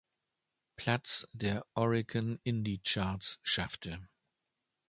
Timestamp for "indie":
2.43-2.79